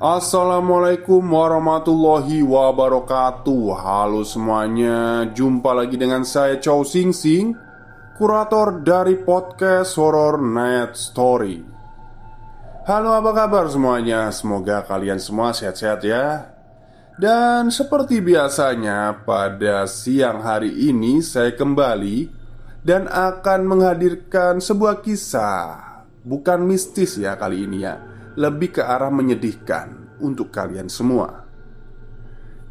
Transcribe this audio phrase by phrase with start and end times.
[0.00, 3.76] Assalamualaikum warahmatullahi wabarakatuh.
[3.84, 7.52] Halo semuanya Jumpa lagi dengan saya Chow Sing Sing
[8.16, 11.60] Kurator dari podcast Horror Night Story.
[12.88, 14.32] Halo apa kabar semuanya?
[14.32, 16.48] Semoga kalian semua sehat-sehat ya.
[17.20, 22.32] Dan seperti biasanya Pada siang hari ini Saya kembali
[22.80, 30.16] Dan akan menghadirkan sebuah kisah Bukan mistis ya kali ini ya lebih ke arah menyedihkan
[30.24, 31.44] untuk kalian semua.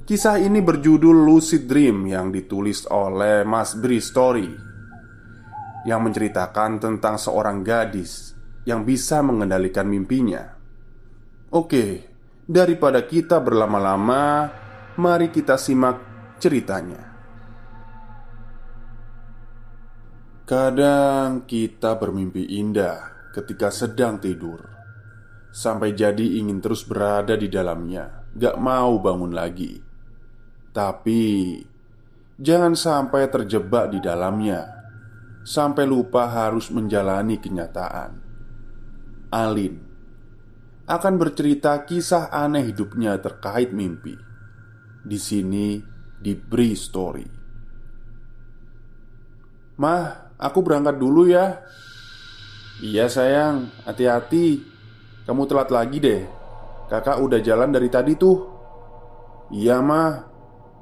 [0.09, 4.49] Kisah ini berjudul Lucid Dream yang ditulis oleh Mas Bri Story
[5.85, 8.33] yang menceritakan tentang seorang gadis
[8.65, 10.57] yang bisa mengendalikan mimpinya.
[11.53, 12.09] Oke,
[12.49, 14.49] daripada kita berlama-lama,
[14.97, 16.01] mari kita simak
[16.41, 17.05] ceritanya.
[20.49, 24.78] Kadang kita bermimpi indah ketika sedang tidur
[25.49, 28.29] Sampai jadi ingin terus berada di dalamnya.
[28.37, 29.81] Gak mau bangun lagi.
[30.69, 31.21] Tapi
[32.39, 34.63] Jangan sampai terjebak di dalamnya.
[35.43, 38.15] Sampai lupa harus menjalani kenyataan.
[39.27, 39.75] Alin
[40.87, 44.15] Akan bercerita kisah aneh hidupnya terkait mimpi.
[45.03, 45.83] Di sini
[46.15, 47.27] di Bri Story.
[49.83, 51.59] Mah, aku berangkat dulu ya.
[52.79, 54.63] Iya sayang, hati-hati
[55.29, 56.25] kamu telat lagi deh.
[56.89, 58.49] Kakak udah jalan dari tadi tuh.
[59.53, 60.25] Iya mah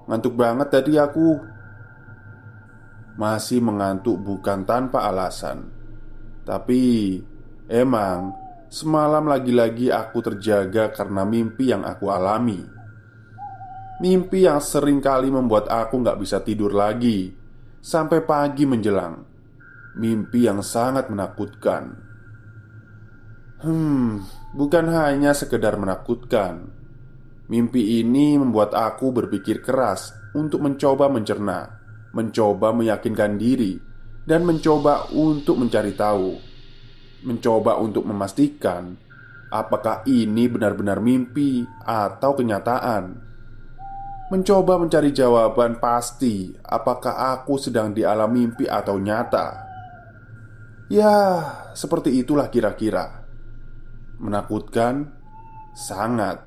[0.07, 1.35] Ngantuk banget tadi aku.
[3.19, 5.67] Masih mengantuk bukan tanpa alasan.
[6.47, 6.79] Tapi
[7.67, 8.31] Emang
[8.71, 12.63] Semalam lagi-lagi aku terjaga karena mimpi yang aku alami.
[13.99, 17.31] Mimpi yang sering kali membuat aku gak bisa tidur lagi.
[17.83, 19.23] Sampai pagi menjelang.
[19.99, 22.06] Mimpi yang sangat menakutkan
[23.57, 24.21] Hmm,
[24.53, 26.69] bukan hanya sekedar menakutkan.
[27.49, 31.79] Mimpi ini membuat aku berpikir keras untuk mencoba mencerna,
[32.13, 33.81] mencoba meyakinkan diri,
[34.27, 36.37] dan mencoba untuk mencari tahu,
[37.25, 38.93] mencoba untuk memastikan
[39.47, 43.25] apakah ini benar-benar mimpi atau kenyataan.
[44.27, 49.65] Mencoba mencari jawaban pasti apakah aku sedang di alam mimpi atau nyata.
[50.91, 51.15] Ya,
[51.71, 53.26] seperti itulah kira-kira.
[54.17, 55.13] Menakutkan,
[55.77, 56.41] sangat.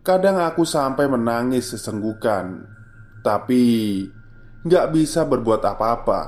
[0.00, 2.64] Kadang aku sampai menangis sesenggukan,
[3.20, 3.64] tapi
[4.64, 6.20] gak bisa berbuat apa-apa.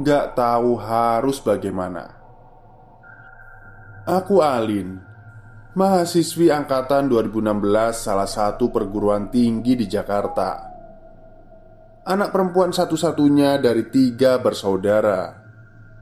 [0.00, 2.16] Gak tahu harus bagaimana.
[4.08, 4.96] Aku Alin,
[5.76, 10.72] mahasiswi angkatan 2016 salah satu perguruan tinggi di Jakarta.
[12.08, 15.36] Anak perempuan satu-satunya dari tiga bersaudara.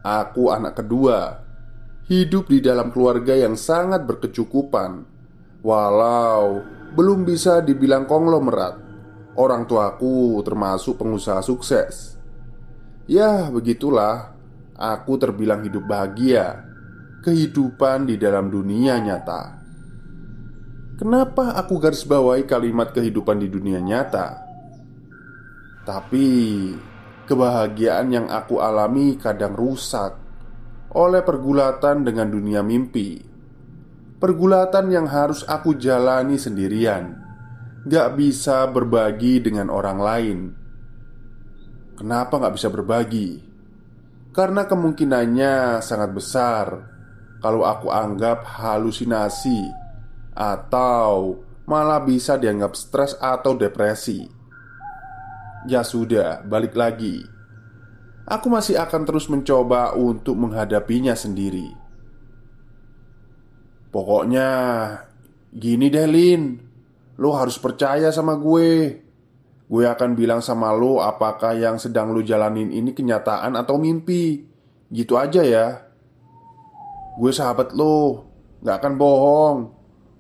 [0.06, 1.47] Aku anak kedua
[2.08, 5.04] hidup di dalam keluarga yang sangat berkecukupan,
[5.60, 6.64] walau
[6.96, 8.88] belum bisa dibilang konglomerat.
[9.38, 12.18] Orang tuaku termasuk pengusaha sukses.
[13.06, 14.34] Ya, begitulah.
[14.74, 16.64] Aku terbilang hidup bahagia,
[17.22, 19.58] kehidupan di dalam dunia nyata.
[20.98, 24.42] Kenapa aku garis bawahi kalimat kehidupan di dunia nyata?
[25.86, 26.26] Tapi
[27.26, 30.27] kebahagiaan yang aku alami kadang rusak
[30.92, 33.20] oleh pergulatan dengan dunia mimpi.
[34.18, 37.14] Pergulatan yang harus aku jalani sendirian,
[37.86, 40.38] gak bisa berbagi dengan orang lain.
[41.94, 43.38] Kenapa gak bisa berbagi?
[44.34, 46.66] Karena kemungkinannya sangat besar
[47.38, 49.70] kalau aku anggap halusinasi
[50.34, 54.26] atau malah bisa dianggap stres atau depresi.
[55.66, 57.37] Ya sudah, balik lagi.
[58.28, 61.72] Aku masih akan terus mencoba untuk menghadapinya sendiri.
[63.88, 64.48] Pokoknya,
[65.48, 66.60] gini deh, Lin,
[67.16, 69.00] lo harus percaya sama gue.
[69.68, 74.44] Gue akan bilang sama lo apakah yang sedang lo jalanin ini kenyataan atau mimpi.
[74.88, 75.88] Gitu aja ya.
[77.16, 78.28] Gue sahabat lo,
[78.60, 79.56] gak akan bohong.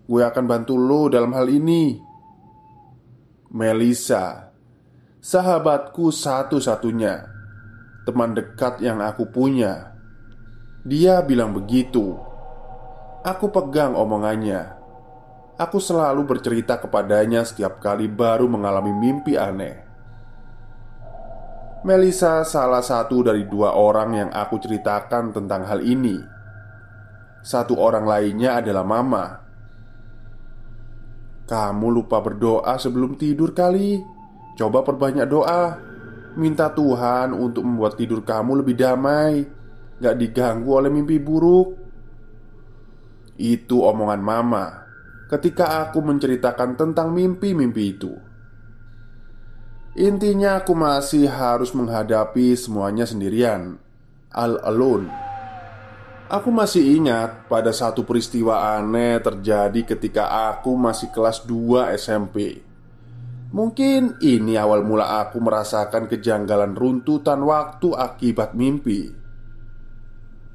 [0.08, 2.00] Gue akan bantu lo dalam hal ini.
[3.48, 4.52] Melisa,
[5.24, 7.37] sahabatku satu-satunya,
[8.08, 9.92] teman dekat yang aku punya.
[10.80, 12.16] Dia bilang begitu.
[13.20, 14.80] Aku pegang omongannya.
[15.60, 19.84] Aku selalu bercerita kepadanya setiap kali baru mengalami mimpi aneh.
[21.84, 26.16] Melisa salah satu dari dua orang yang aku ceritakan tentang hal ini.
[27.44, 29.24] Satu orang lainnya adalah Mama.
[31.44, 34.00] Kamu lupa berdoa sebelum tidur kali.
[34.56, 35.87] Coba perbanyak doa.
[36.38, 39.42] Minta Tuhan untuk membuat tidur kamu lebih damai,
[39.98, 41.74] gak diganggu oleh mimpi buruk.
[43.38, 44.66] Itu omongan Mama
[45.28, 48.12] ketika aku menceritakan tentang mimpi-mimpi itu.
[49.98, 53.76] Intinya, aku masih harus menghadapi semuanya sendirian,
[54.32, 55.10] all alone.
[56.28, 62.67] Aku masih ingat pada satu peristiwa aneh terjadi ketika aku masih kelas 2 SMP.
[63.48, 69.08] Mungkin ini awal mula aku merasakan kejanggalan runtutan waktu akibat mimpi.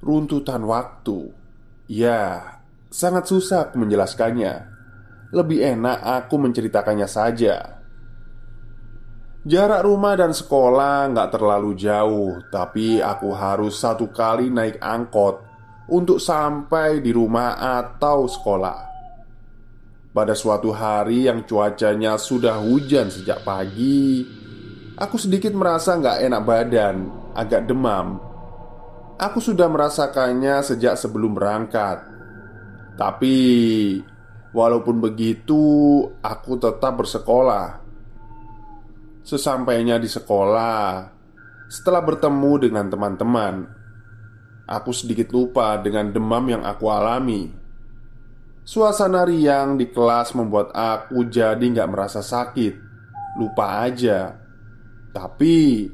[0.03, 1.31] Runtutan waktu,
[1.89, 2.53] ya,
[2.93, 4.69] Sangat susah menjelaskannya.
[5.33, 7.81] Lebih enak aku menceritakannya saja.
[9.49, 15.41] Jarak rumah dan sekolah nggak terlalu jauh, tapi aku harus satu kali naik angkot
[15.89, 18.92] untuk sampai di rumah atau sekolah.
[20.13, 24.21] Pada suatu hari yang cuacanya sudah hujan sejak pagi,
[24.93, 26.95] aku sedikit merasa nggak enak badan,
[27.33, 28.21] agak demam.
[29.17, 32.05] Aku sudah merasakannya sejak sebelum berangkat.
[32.93, 33.37] Tapi
[34.53, 37.81] walaupun begitu, aku tetap bersekolah.
[39.25, 41.09] Sesampainya di sekolah,
[41.65, 43.65] setelah bertemu dengan teman-teman,
[44.69, 47.62] aku sedikit lupa dengan demam yang aku alami.
[48.63, 52.79] Suasana riang di kelas membuat aku jadi nggak merasa sakit,
[53.35, 54.39] lupa aja.
[55.11, 55.91] Tapi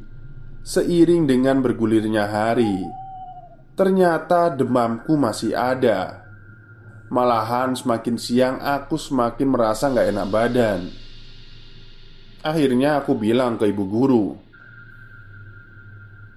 [0.62, 2.86] seiring dengan bergulirnya hari,
[3.74, 6.30] ternyata demamku masih ada.
[7.10, 10.94] Malahan semakin siang aku semakin merasa nggak enak badan
[12.46, 14.38] Akhirnya aku bilang ke ibu guru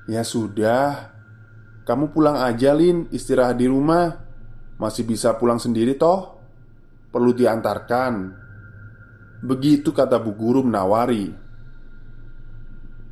[0.08, 1.12] Ya sudah
[1.84, 4.21] Kamu pulang aja Lin Istirahat di rumah
[4.82, 6.42] Masih bisa pulang sendiri toh?
[7.14, 8.34] Perlu diantarkan.
[9.46, 11.30] Begitu kata bu guru menawari.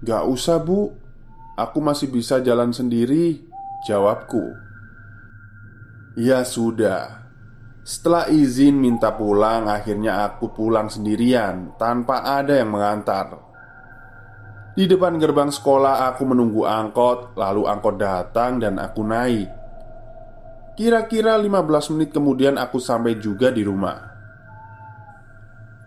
[0.02, 0.90] Gak usah bu.
[1.54, 3.46] Aku masih bisa jalan sendiri
[3.86, 4.42] Jawabku.
[6.18, 7.20] Ya sudah.
[7.80, 13.40] Setelah izin minta pulang, akhirnya aku pulang sendirian tanpa ada yang mengantar.
[14.76, 19.59] Di depan gerbang sekolah, aku menunggu angkot, lalu angkot datang dan aku naik.
[20.78, 23.98] Kira-kira 15 menit kemudian aku sampai juga di rumah.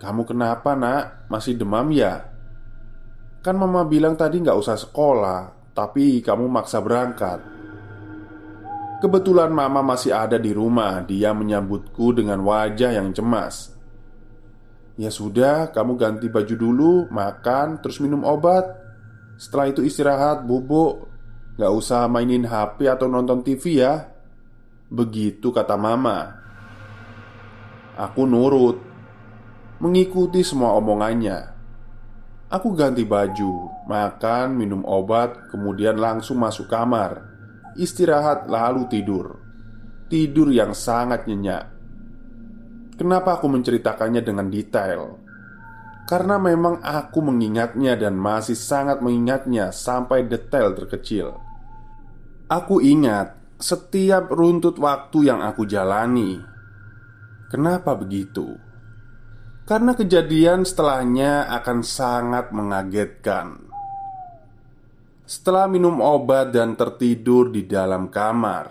[0.03, 1.31] Kamu kenapa, Nak?
[1.31, 2.27] Masih demam ya?
[3.39, 7.39] Kan mama bilang tadi nggak usah sekolah, tapi kamu maksa berangkat.
[9.03, 13.75] Kebetulan mama masih ada di rumah Dia menyambutku dengan wajah yang cemas
[14.96, 18.63] Ya sudah, kamu ganti baju dulu, makan, terus minum obat
[19.36, 21.03] Setelah itu istirahat, bubuk
[21.60, 24.12] Gak usah mainin HP atau nonton TV ya
[24.93, 26.38] Begitu kata mama
[27.97, 28.77] Aku nurut
[29.81, 31.50] Mengikuti semua omongannya
[32.53, 37.33] Aku ganti baju, makan, minum obat, kemudian langsung masuk kamar
[37.77, 39.41] istirahat, lalu tidur.
[40.09, 41.73] Tidur yang sangat nyenyak.
[42.93, 45.17] Kenapa aku menceritakannya dengan detail?
[46.05, 51.33] Karena memang aku mengingatnya dan masih sangat mengingatnya sampai detail terkecil.
[52.51, 53.33] Aku ingat
[53.63, 56.36] setiap runtut waktu yang aku jalani.
[57.48, 58.60] Kenapa begitu?
[59.63, 63.63] Karena kejadian setelahnya akan sangat mengagetkan.
[65.24, 68.67] Setelah minum obat dan tertidur di dalam kamar,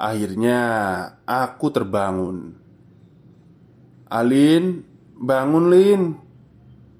[0.00, 0.60] akhirnya
[1.28, 2.56] aku terbangun.
[4.08, 4.80] Alin,
[5.20, 6.02] bangun Lin.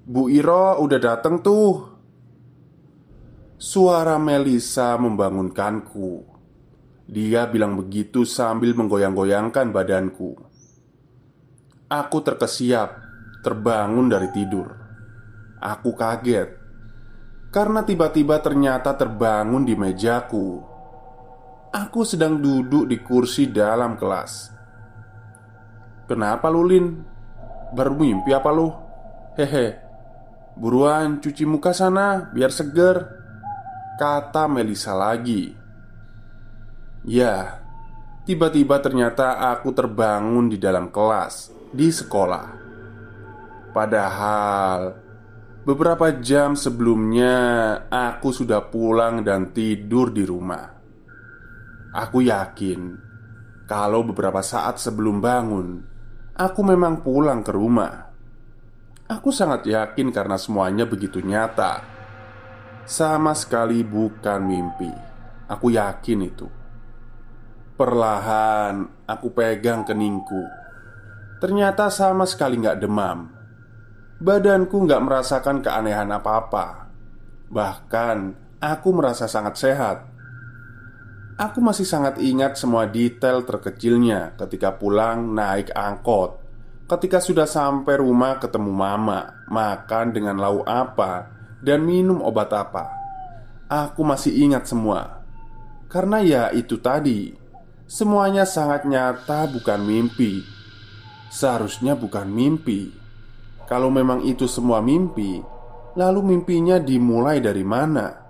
[0.05, 1.89] Bu Iro udah datang tuh.
[3.57, 6.32] Suara Melisa membangunkanku.
[7.13, 10.33] Dia bilang begitu sambil menggoyang-goyangkan badanku.
[11.93, 12.89] Aku terkesiap,
[13.45, 14.83] terbangun dari tidur.
[15.63, 16.59] Aku kaget
[17.47, 20.59] Karena tiba-tiba ternyata terbangun di mejaku
[21.71, 24.51] Aku sedang duduk di kursi dalam kelas
[26.03, 26.99] Kenapa lu Lin?
[27.71, 28.67] Baru mimpi apa lu?
[29.39, 29.79] Hehe
[30.59, 33.07] Buruan cuci muka sana biar seger
[33.95, 35.62] Kata Melisa lagi
[37.03, 37.59] Ya
[38.23, 42.47] Tiba-tiba ternyata aku terbangun di dalam kelas Di sekolah
[43.75, 45.03] Padahal
[45.63, 47.35] Beberapa jam sebelumnya,
[47.87, 50.67] aku sudah pulang dan tidur di rumah.
[51.95, 52.99] Aku yakin
[53.63, 55.79] kalau beberapa saat sebelum bangun,
[56.35, 58.11] aku memang pulang ke rumah.
[59.07, 61.79] Aku sangat yakin karena semuanya begitu nyata.
[62.83, 64.91] Sama sekali bukan mimpi.
[65.47, 66.47] Aku yakin itu.
[67.73, 70.45] Perlahan aku pegang keningku.
[71.41, 73.33] Ternyata sama sekali nggak demam
[74.23, 76.87] badanku nggak merasakan keanehan apa-apa.
[77.51, 78.17] Bahkan,
[78.63, 79.97] aku merasa sangat sehat.
[81.35, 86.39] Aku masih sangat ingat semua detail terkecilnya ketika pulang naik angkot.
[86.87, 91.27] Ketika sudah sampai rumah ketemu mama, makan dengan lauk apa,
[91.59, 92.85] dan minum obat apa.
[93.67, 95.25] Aku masih ingat semua.
[95.91, 97.33] Karena ya itu tadi,
[97.87, 100.43] semuanya sangat nyata bukan mimpi.
[101.33, 102.93] Seharusnya bukan mimpi.
[103.65, 105.39] Kalau memang itu semua mimpi,
[105.97, 108.23] lalu mimpinya dimulai dari mana?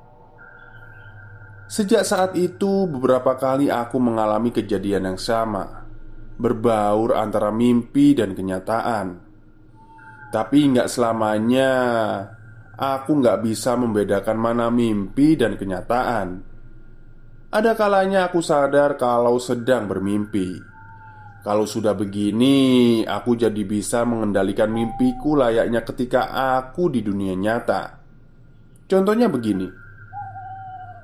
[1.67, 5.89] Sejak saat itu, beberapa kali aku mengalami kejadian yang sama,
[6.37, 9.17] berbaur antara mimpi dan kenyataan.
[10.29, 11.71] Tapi nggak selamanya
[12.77, 16.52] aku nggak bisa membedakan mana mimpi dan kenyataan.
[17.53, 20.73] Ada kalanya aku sadar kalau sedang bermimpi
[21.43, 27.99] kalau sudah begini, aku jadi bisa mengendalikan mimpiku layaknya ketika aku di dunia nyata.
[28.87, 29.67] Contohnya begini,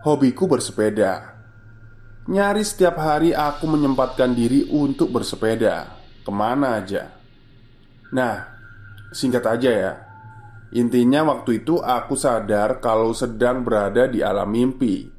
[0.08, 1.36] hobiku bersepeda.
[2.32, 5.92] Nyaris setiap hari aku menyempatkan diri untuk bersepeda
[6.24, 7.12] ke mana aja.
[8.16, 8.40] Nah,
[9.12, 9.94] singkat aja ya.
[10.72, 15.19] Intinya, waktu itu aku sadar kalau sedang berada di alam mimpi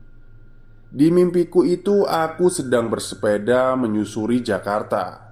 [0.90, 5.30] di mimpiku itu, aku sedang bersepeda menyusuri Jakarta.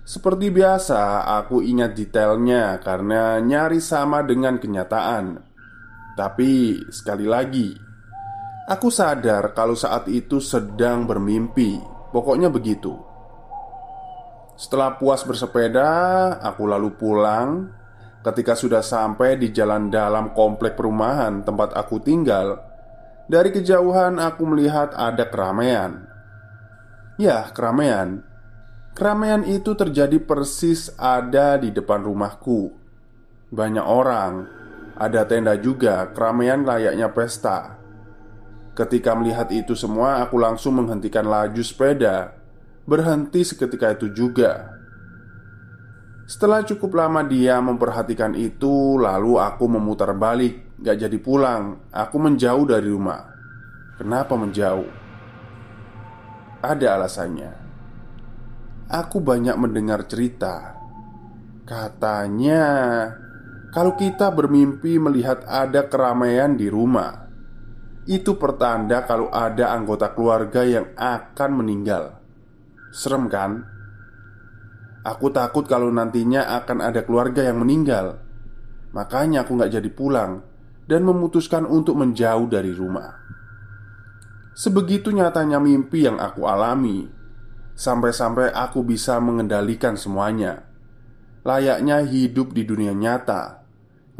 [0.00, 5.44] Seperti biasa, aku ingat detailnya karena nyaris sama dengan kenyataan.
[6.16, 7.76] Tapi sekali lagi,
[8.64, 11.76] aku sadar kalau saat itu sedang bermimpi.
[12.08, 12.96] Pokoknya begitu.
[14.56, 15.88] Setelah puas bersepeda,
[16.40, 17.68] aku lalu pulang.
[18.24, 22.71] Ketika sudah sampai di jalan dalam komplek perumahan tempat aku tinggal,
[23.32, 26.04] dari kejauhan aku melihat ada keramaian.
[27.16, 28.20] Ya, keramaian.
[28.92, 32.76] Keramaian itu terjadi persis ada di depan rumahku.
[33.48, 34.44] Banyak orang,
[35.00, 37.80] ada tenda juga, keramaian layaknya pesta.
[38.76, 42.36] Ketika melihat itu semua, aku langsung menghentikan laju sepeda,
[42.84, 44.76] berhenti seketika itu juga.
[46.28, 51.86] Setelah cukup lama dia memperhatikan itu, lalu aku memutar balik Gak jadi pulang.
[51.94, 53.22] Aku menjauh dari rumah.
[53.94, 54.90] Kenapa menjauh?
[56.58, 57.50] Ada alasannya.
[58.90, 60.74] Aku banyak mendengar cerita.
[61.62, 62.66] Katanya
[63.70, 67.30] Kalau kita bermimpi melihat ada keramaian di rumah
[68.02, 72.18] Itu pertanda kalau ada anggota keluarga yang akan meninggal.
[72.90, 73.62] Serem kan?
[75.06, 78.18] Aku takut kalau nantinya akan ada keluarga yang meninggal.
[78.90, 80.51] Makanya aku gak jadi pulang
[80.92, 83.16] dan memutuskan untuk menjauh dari rumah.
[84.52, 87.08] Sebegitu nyatanya mimpi yang aku alami,
[87.72, 90.68] sampai-sampai aku bisa mengendalikan semuanya.
[91.48, 93.64] Layaknya hidup di dunia nyata,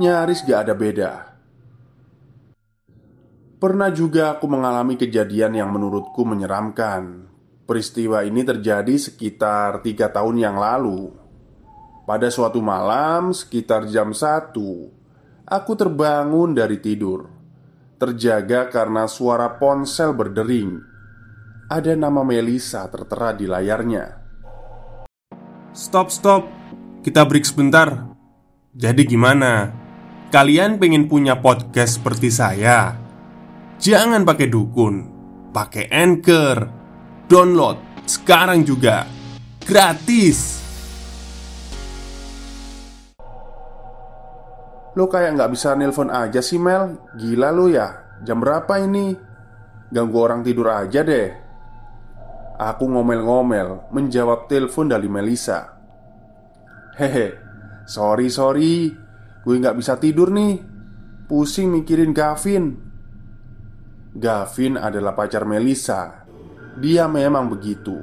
[0.00, 1.12] nyaris gak ada beda.
[3.60, 7.28] Pernah juga aku mengalami kejadian yang menurutku menyeramkan.
[7.68, 11.12] Peristiwa ini terjadi sekitar tiga tahun yang lalu.
[12.08, 14.90] Pada suatu malam, sekitar jam satu,
[15.52, 17.28] Aku terbangun dari tidur.
[18.00, 20.80] Terjaga karena suara ponsel berdering.
[21.68, 24.16] Ada nama Melisa tertera di layarnya.
[25.76, 26.48] Stop, stop.
[27.04, 28.16] Kita break sebentar.
[28.72, 29.68] Jadi gimana?
[30.32, 32.96] Kalian pengen punya podcast seperti saya?
[33.76, 35.04] Jangan pakai dukun.
[35.52, 36.64] Pakai Anchor.
[37.28, 37.76] Download
[38.08, 39.04] sekarang juga.
[39.68, 40.61] Gratis
[44.92, 47.00] Lo kayak nggak bisa nelpon aja sih Mel.
[47.16, 48.20] Gila lo ya.
[48.20, 49.16] Jam berapa ini?
[49.88, 51.28] Ganggu orang tidur aja deh.
[52.62, 55.74] Aku ngomel-ngomel Menjawab telepon dari Melisa
[56.94, 57.40] Hehe
[57.88, 58.94] Sorry sorry.
[59.42, 60.60] Gue nggak bisa tidur nih.
[61.26, 62.78] Pusing mikirin Gavin.
[64.14, 66.28] Gavin adalah pacar Melisa
[66.78, 67.96] Dia memang begitu.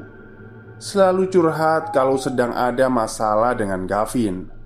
[0.82, 4.59] Selalu curhat kalau sedang ada masalah dengan Gavin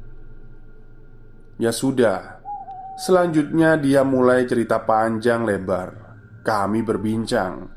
[1.62, 2.42] Ya sudah.
[2.98, 5.94] Selanjutnya dia mulai cerita panjang lebar.
[6.42, 7.70] Kami berbincang.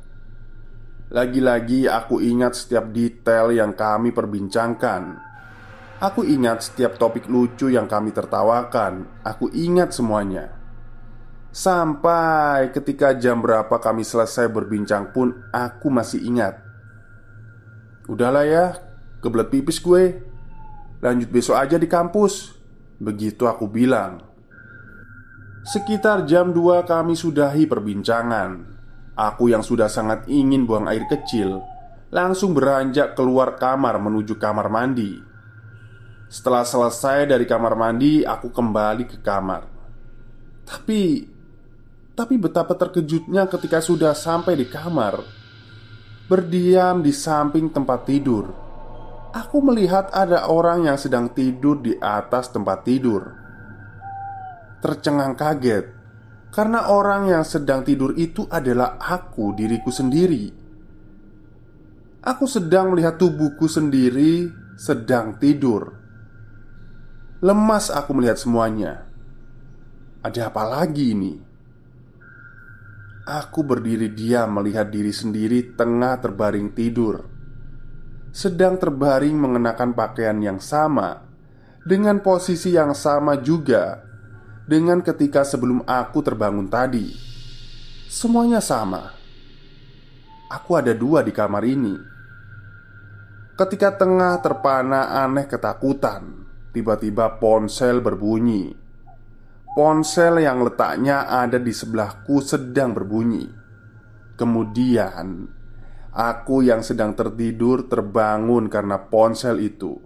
[1.13, 5.23] Lagi-lagi aku ingat setiap detail yang kami perbincangkan.
[6.01, 9.23] Aku ingat setiap topik lucu yang kami tertawakan.
[9.25, 10.53] Aku ingat semuanya.
[11.53, 16.61] Sampai ketika jam berapa kami selesai berbincang pun Aku masih ingat.
[18.09, 18.67] Udahlah ya
[19.25, 20.21] Kebelet pipis gue.
[21.01, 22.56] Lanjut besok aja di kampus
[22.97, 24.25] Begitu aku bilang.
[25.67, 28.77] Sekitar jam 2 kami sudahi perbincangan.
[29.17, 31.65] Aku yang sudah sangat ingin buang air kecil
[32.15, 35.19] Langsung beranjak keluar kamar menuju kamar mandi.
[36.31, 39.67] Setelah selesai dari kamar mandi Aku kembali ke kamar.
[40.63, 41.35] Tapi
[42.17, 45.21] tapi betapa terkejutnya ketika sudah sampai di kamar.
[46.27, 48.66] Berdiam di samping tempat tidur
[49.37, 53.37] Aku melihat ada orang yang sedang tidur di atas tempat tidur.
[54.81, 55.93] Tercengang kaget
[56.49, 60.49] Karena orang yang sedang tidur itu adalah aku, diriku sendiri.
[62.25, 64.49] Aku sedang melihat tubuhku sendiri
[64.81, 65.93] sedang tidur.
[67.45, 69.05] Lemas aku melihat semuanya.
[70.25, 71.37] Ada apa lagi ini?
[73.29, 77.36] Aku berdiri diam melihat diri sendiri tengah terbaring tidur
[78.35, 81.27] Sedang terbaring mengenakan pakaian yang sama
[81.83, 84.03] Dengan posisi yang sama juga
[84.67, 87.15] Dengan ketika sebelum aku terbangun tadi.
[88.11, 89.15] Semuanya sama.
[90.51, 91.95] Aku ada dua di kamar ini.
[93.55, 98.69] Ketika tengah terpana aneh ketakutan Tiba-tiba ponsel berbunyi.
[99.73, 103.49] Ponsel yang letaknya ada di sebelahku sedang berbunyi.
[104.37, 105.49] Kemudian,
[106.17, 110.01] aku yang sedang tertidur terbangun karena ponsel itu.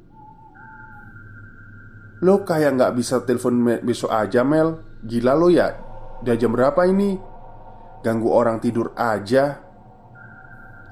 [2.20, 5.72] Lo kayak nggak bisa telepon besok aja Mel Gila lo ya
[6.20, 7.16] Udah jam berapa ini?
[8.04, 9.56] Ganggu orang tidur aja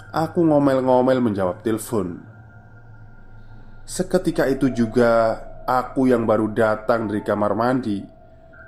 [0.09, 2.25] Aku ngomel-ngomel menjawab telepon
[3.85, 5.37] Seketika itu juga
[5.69, 8.01] Aku yang baru datang dari kamar mandi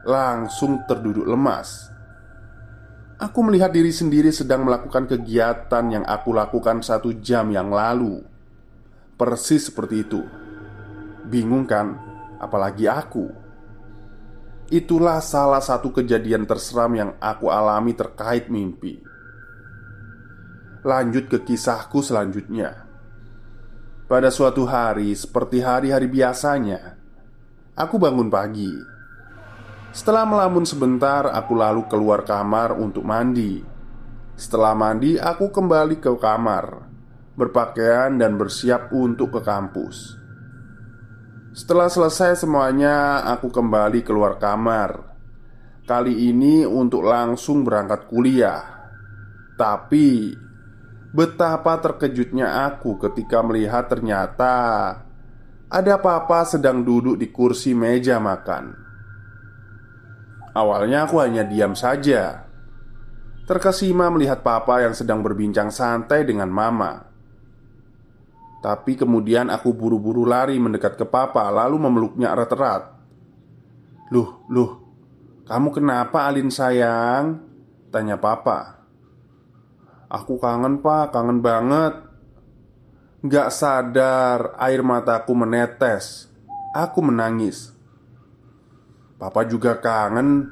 [0.04, 1.92] langsung terduduk lemas.
[3.20, 8.24] Aku melihat diri sendiri sedang melakukan kegiatan yang aku lakukan satu jam yang lalu,
[9.20, 10.24] persis seperti itu.
[11.28, 12.00] Bingung kan?
[12.40, 13.28] Apalagi aku.
[14.72, 19.04] Itulah salah satu kejadian terseram yang aku alami terkait mimpi.
[20.80, 22.88] Lanjut ke kisahku selanjutnya.
[24.08, 26.96] Pada suatu hari, seperti hari-hari biasanya,
[27.76, 28.99] aku bangun pagi
[29.90, 33.62] setelah melamun sebentar, aku lalu keluar kamar untuk mandi.
[34.38, 36.86] Setelah mandi, aku kembali ke kamar,
[37.34, 40.16] berpakaian dan bersiap untuk ke kampus.
[41.50, 45.12] Setelah selesai semuanya, aku kembali keluar kamar.
[45.82, 48.62] Kali ini untuk langsung berangkat kuliah.
[49.58, 50.30] Tapi
[51.10, 54.54] betapa terkejutnya aku ketika melihat ternyata
[55.66, 58.89] ada papa sedang duduk di kursi meja makan.
[60.50, 62.50] Awalnya aku hanya diam saja.
[63.46, 67.06] Terkesima melihat papa yang sedang berbincang santai dengan mama.
[68.60, 72.92] Tapi kemudian aku buru-buru lari mendekat ke papa lalu memeluknya erat-erat.
[74.10, 74.70] Luh, luh,
[75.46, 77.42] kamu kenapa Alin sayang?
[77.90, 78.86] Tanya papa.
[80.10, 81.94] Aku kangen pak, kangen banget.
[83.22, 86.30] Gak sadar air mataku menetes.
[86.74, 87.74] Aku menangis
[89.20, 90.48] Papa juga kangen.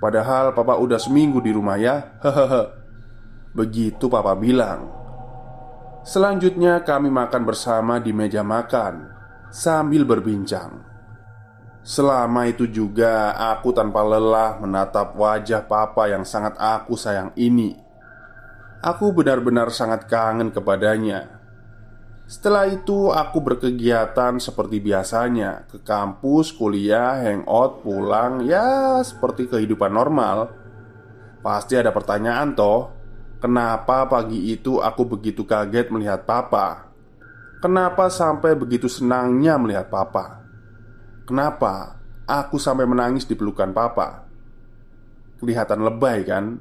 [0.00, 2.16] Padahal papa udah seminggu di rumah ya.
[2.24, 2.72] Hehehe.
[3.52, 4.88] Begitu papa bilang.
[6.00, 9.12] Selanjutnya kami makan bersama di meja makan
[9.52, 10.84] Sambil berbincang.
[11.86, 17.78] Selama itu juga aku tanpa lelah menatap wajah papa yang sangat aku sayang ini.
[18.82, 21.35] Aku benar-benar sangat kangen kepadanya
[22.26, 25.70] setelah itu aku berkegiatan seperti biasanya.
[25.70, 30.50] Ke kampus, kuliah, hangout, pulang Ya seperti kehidupan normal.
[31.38, 32.90] Pasti ada pertanyaan toh
[33.36, 36.90] Kenapa pagi itu aku begitu kaget melihat papa?
[37.62, 40.42] Kenapa sampai begitu senangnya melihat papa?
[41.28, 44.24] Kenapa aku sampai menangis di pelukan papa?
[45.38, 46.58] Kelihatan lebay kan?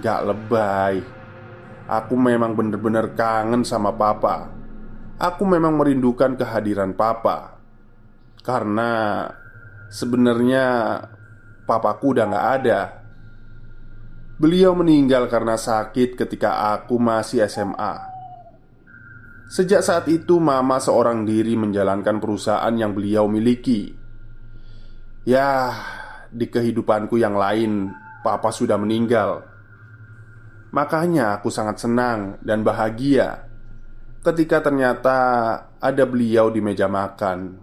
[0.00, 1.04] Gak lebay.
[1.86, 4.61] Aku memang bener-bener kangen sama papa
[5.22, 7.62] Aku memang merindukan kehadiran papa.
[8.42, 9.22] Karena
[9.92, 10.64] Sebenarnya
[11.68, 12.80] papaku udah gak ada.
[14.40, 18.08] Beliau meninggal karena sakit ketika aku masih SMA
[19.52, 23.92] Sejak saat itu mama seorang diri menjalankan perusahaan yang beliau miliki.
[25.28, 25.76] Ya,
[26.32, 27.92] di kehidupanku yang lain
[28.24, 29.44] Papa sudah meninggal.
[30.72, 33.51] Makanya aku sangat senang dan bahagia
[34.22, 35.18] Ketika ternyata
[35.82, 37.58] ada beliau di meja makan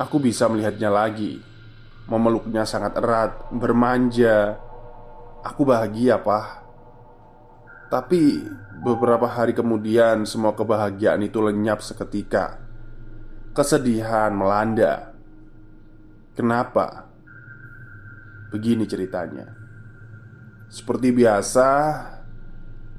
[0.00, 1.38] Aku bisa melihatnya lagi.
[2.08, 4.56] Memeluknya sangat erat, bermanja.
[5.44, 6.64] Aku bahagia, Pak.
[7.92, 8.40] Tapi
[8.80, 12.56] beberapa hari kemudian semua kebahagiaan itu lenyap seketika.
[13.52, 15.12] Kesedihan melanda.
[16.32, 17.12] Kenapa?
[18.48, 19.52] Begini ceritanya.
[20.72, 21.68] Seperti biasa,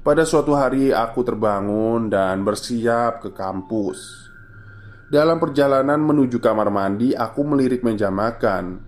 [0.04, 4.28] pada suatu hari aku terbangun dan bersiap ke kampus.
[5.08, 8.84] Dalam perjalanan menuju kamar mandi, aku melirik meja makan.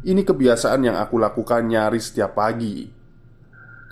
[0.00, 2.88] Ini kebiasaan yang aku lakukan nyaris setiap pagi.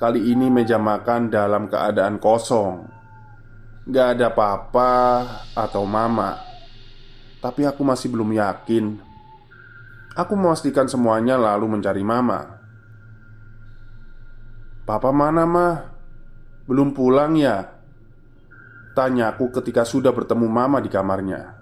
[0.00, 2.88] Kali ini meja makan dalam keadaan kosong.
[3.85, 4.94] Gak ada papa
[5.52, 6.40] atau mama.
[7.44, 8.85] Tapi aku masih belum yakin.
[10.16, 12.57] Aku memastikan semuanya lalu mencari mama.
[14.87, 15.95] Papa mana mah?
[16.66, 17.62] Belum pulang ya?
[18.98, 21.55] Tanyaku ketika sudah bertemu mama di kamarnya.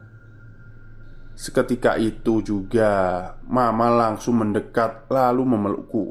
[1.34, 2.90] Seketika itu juga
[3.44, 6.06] Mama langsung mendekat lalu memelukku.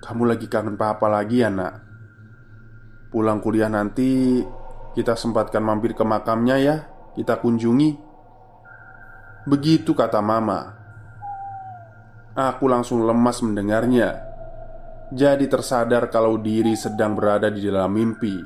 [0.00, 1.74] Kamu lagi kangen papa lagi ya nak?
[3.12, 4.42] Pulang kuliah nanti
[4.90, 6.76] Kita sempatkan mampir ke makamnya ya.
[7.14, 7.90] Kita kunjungi.
[9.46, 10.74] Begitu kata mama.
[12.34, 14.29] Aku langsung lemas mendengarnya
[15.10, 18.38] jadi tersadar kalau diri sedang berada di dalam mimpi.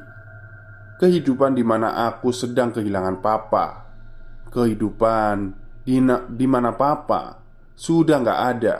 [0.96, 3.84] Kehidupan di mana aku sedang kehilangan papa,
[4.48, 5.52] kehidupan
[5.84, 6.00] di,
[6.32, 7.36] di mana papa
[7.76, 8.76] sudah nggak ada.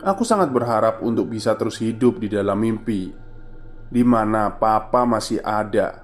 [0.00, 3.12] Aku sangat berharap untuk bisa terus hidup di dalam mimpi,
[3.86, 6.02] di mana papa masih ada.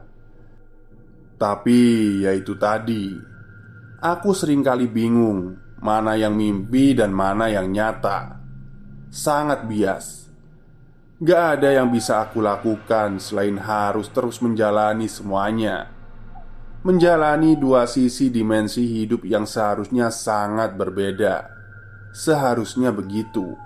[1.40, 1.80] Tapi
[2.22, 3.16] ya itu tadi,
[3.98, 8.45] aku sering kali bingung mana yang mimpi dan mana yang nyata
[9.10, 10.26] sangat bias.
[11.16, 15.88] Gak ada yang bisa aku lakukan selain harus terus menjalani semuanya.
[16.84, 21.48] Menjalani dua sisi dimensi hidup yang seharusnya sangat berbeda.
[22.12, 23.56] Seharusnya begitu.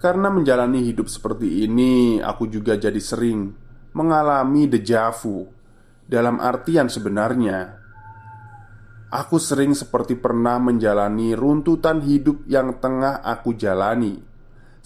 [0.00, 3.52] Karena menjalani hidup seperti ini, aku juga jadi sering
[3.92, 5.44] mengalami dejavu.
[6.08, 7.76] Dalam artian sebenarnya,
[9.12, 14.35] aku sering seperti pernah menjalani runtutan hidup yang tengah aku jalani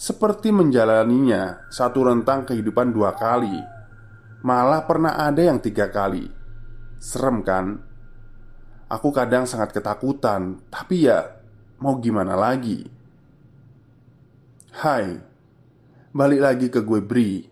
[0.01, 3.53] seperti menjalaninya satu rentang kehidupan dua kali.
[4.41, 6.25] Malah pernah ada yang tiga kali.
[6.97, 7.77] Serem kan?
[8.91, 11.37] Aku kadang sangat ketakutan Tapi ya
[11.77, 12.81] mau gimana lagi?
[14.73, 15.21] Hai
[16.11, 17.45] Balik lagi ke gue Bri.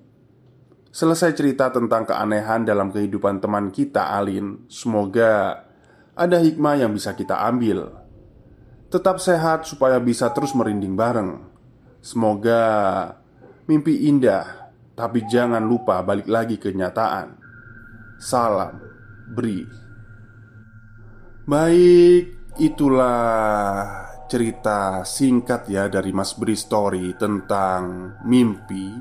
[0.90, 5.64] Selesai cerita tentang keanehan dalam kehidupan teman kita Alin Semoga
[6.18, 7.94] ada hikmah yang bisa kita ambil.
[8.90, 11.49] Tetap sehat supaya bisa terus merinding bareng
[12.00, 12.64] Semoga
[13.68, 17.36] mimpi indah, tapi jangan lupa balik lagi ke kenyataan.
[18.16, 18.80] Salam,
[19.36, 19.68] Bri.
[21.44, 28.96] Baik, itulah cerita singkat ya dari Mas Bri Story tentang mimpi.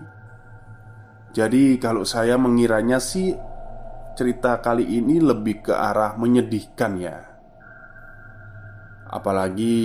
[1.31, 3.31] Jadi, kalau saya mengiranya sih,
[4.19, 7.38] cerita kali ini lebih ke arah menyedihkan ya.
[9.09, 9.77] Apalagi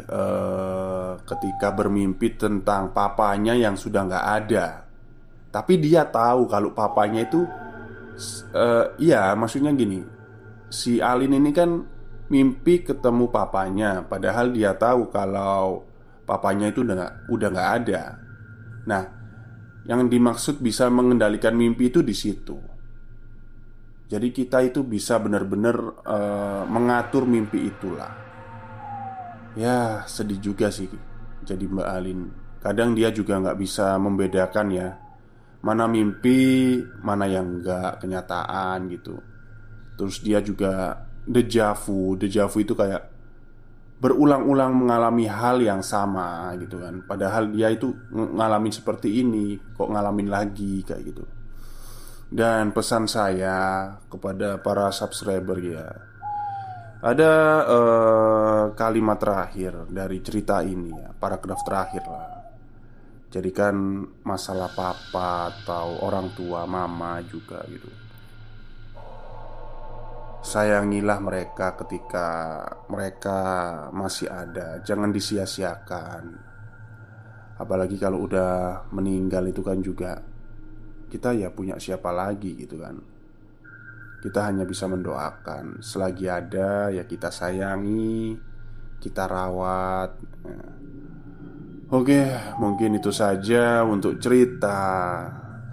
[0.00, 4.66] eh, ketika bermimpi tentang papanya yang sudah nggak ada.
[5.52, 7.44] Tapi dia tahu kalau papanya itu
[8.56, 10.00] eh, Iya maksudnya gini.
[10.72, 11.84] Si Alin ini kan
[12.32, 15.84] mimpi ketemu papanya Padahal dia tahu kalau
[16.24, 18.02] papanya itu udah udah nggak ada.
[18.88, 19.02] Nah
[19.84, 22.56] yang dimaksud bisa mengendalikan mimpi itu di situ.
[24.08, 28.31] Jadi kita itu bisa benar-benar uh, mengatur mimpi itulah
[29.52, 30.88] Ya sedih juga sih
[31.44, 32.20] Jadi Mbak Alin.
[32.62, 34.96] Kadang dia juga nggak bisa membedakan ya
[35.60, 39.20] Mana mimpi Mana yang nggak kenyataan gitu.
[40.00, 43.12] Terus dia juga Dejavu Dejavu itu kayak
[44.02, 47.06] Berulang-ulang mengalami hal yang sama gitu kan.
[47.06, 51.24] Padahal dia itu ngalamin seperti ini Kok ngalamin lagi kayak gitu.
[52.32, 56.11] Dan pesan saya kepada para subscriber ya
[57.02, 57.32] ada
[57.66, 62.30] uh, kalimat terakhir dari cerita ini ya, paragraf terakhir lah.
[63.32, 67.90] Jadikan masalah papa atau orang tua mama juga gitu.
[70.42, 72.26] Sayangilah mereka ketika
[72.90, 73.38] mereka
[73.94, 76.34] masih ada Jangan disia-siakan
[77.62, 80.18] Apalagi kalau udah meninggal itu kan juga
[81.06, 83.11] Kita ya punya siapa lagi gitu kan
[84.22, 88.38] Kita hanya bisa mendoakan Selagi ada ya kita sayangi
[89.02, 90.14] Kita rawat.
[91.92, 92.24] Oke,
[92.56, 94.78] mungkin itu saja untuk cerita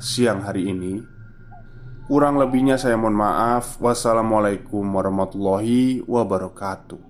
[0.01, 0.99] siang hari ini.
[2.09, 3.77] Kurang lebihnya saya mohon maaf.
[3.79, 7.08] Wassalamualaikum warahmatullahi wabarakatuh.